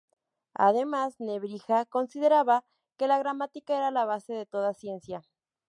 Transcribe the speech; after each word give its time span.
Además, 0.57 1.19
Nebrija 1.19 1.85
consideraba 1.85 2.65
que 2.97 3.05
la 3.05 3.19
gramática 3.19 3.77
era 3.77 3.91
la 3.91 4.05
base 4.05 4.33
de 4.33 4.47
toda 4.47 4.73
ciencia. 4.73 5.21